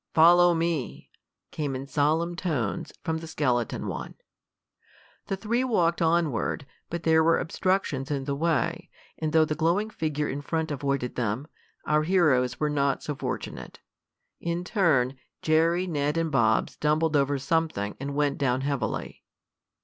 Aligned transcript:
"Follow 0.15 0.55
me!" 0.55 1.11
came 1.51 1.75
in 1.75 1.85
solemn 1.85 2.35
tones 2.35 2.91
from 3.03 3.19
the 3.19 3.27
skeleton 3.27 3.85
one. 3.85 4.15
The 5.27 5.35
three 5.37 5.63
walked 5.63 6.01
onward, 6.01 6.65
but 6.89 7.03
there 7.03 7.23
were 7.23 7.37
obstructions 7.37 8.09
in 8.09 8.23
the 8.25 8.33
way, 8.35 8.89
and 9.19 9.31
though 9.31 9.45
the 9.45 9.53
glowing 9.53 9.91
figure 9.91 10.27
in 10.27 10.41
front 10.41 10.71
avoided 10.71 11.13
them, 11.13 11.45
our 11.85 12.01
heroes 12.01 12.59
were 12.59 12.67
not 12.71 13.03
so 13.03 13.13
fortunate. 13.13 13.79
In 14.39 14.63
turn 14.63 15.17
Jerry, 15.43 15.85
Ned 15.85 16.17
and 16.17 16.31
Bob 16.31 16.71
stumbled 16.71 17.15
over 17.15 17.37
something 17.37 17.95
and 17.99 18.15
went 18.15 18.39
down 18.39 18.61
heavily. 18.61 19.21